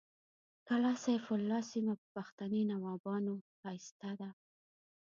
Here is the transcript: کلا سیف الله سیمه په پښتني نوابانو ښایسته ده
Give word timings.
کلا 0.67 0.93
سیف 1.03 1.25
الله 1.37 1.61
سیمه 1.71 1.93
په 2.01 2.05
پښتني 2.15 2.61
نوابانو 2.71 3.33
ښایسته 3.57 4.09
ده 4.19 4.29